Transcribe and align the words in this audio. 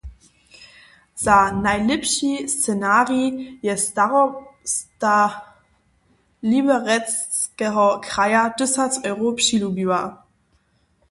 Za 1.17 1.51
najlěpši 1.51 2.45
scenarij 2.49 3.57
je 3.61 3.77
starosta 3.85 5.13
Liberecskeho 6.51 7.87
kraja 8.07 8.43
tysac 8.57 8.93
eurow 9.09 9.35
přilubił. 9.39 9.91